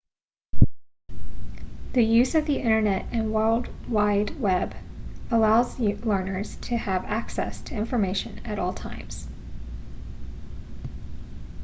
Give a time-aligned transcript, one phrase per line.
[1.93, 4.75] the use of the internet and the world wide web
[5.29, 9.27] allows learners to have access to information at all times